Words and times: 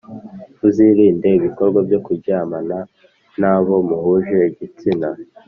uzirinde 0.67 1.27
ibikorwa 1.37 1.79
byo 1.87 1.99
kuryamana 2.05 2.77
n 3.39 3.41
abo 3.53 3.75
muhuje 3.87 4.37
igitsina 4.49 5.09